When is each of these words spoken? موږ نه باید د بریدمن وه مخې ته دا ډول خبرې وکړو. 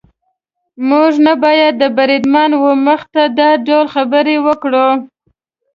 موږ 0.89 1.11
نه 1.25 1.33
باید 1.43 1.73
د 1.81 1.83
بریدمن 1.97 2.51
وه 2.61 2.73
مخې 2.85 3.07
ته 3.13 3.23
دا 3.37 3.49
ډول 3.67 3.85
خبرې 3.95 4.35
وکړو. 4.45 4.89